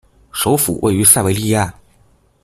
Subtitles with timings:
[0.31, 1.71] 首府位于塞维利亚。